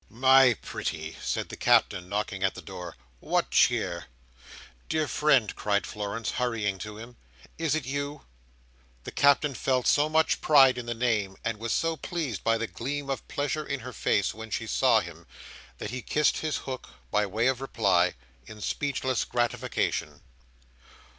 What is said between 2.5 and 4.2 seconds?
the door, "what cheer?"